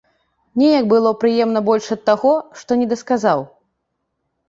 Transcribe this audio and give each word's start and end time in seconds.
Неяк 0.61 0.85
было 0.93 1.11
прыемна 1.25 1.63
больш 1.69 1.91
ад 1.99 2.03
таго, 2.09 2.35
што 2.65 2.71
не 2.83 2.91
дасказаў. 2.97 3.49